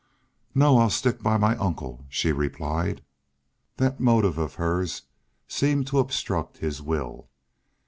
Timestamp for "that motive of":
3.77-4.55